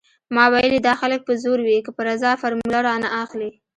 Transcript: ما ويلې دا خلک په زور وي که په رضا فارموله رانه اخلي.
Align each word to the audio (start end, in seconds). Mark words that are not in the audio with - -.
ما 0.35 0.45
ويلې 0.53 0.79
دا 0.87 0.93
خلک 1.01 1.19
په 1.27 1.33
زور 1.43 1.59
وي 1.63 1.77
که 1.85 1.91
په 1.95 2.01
رضا 2.09 2.31
فارموله 2.41 2.79
رانه 2.87 3.09
اخلي. 3.23 3.51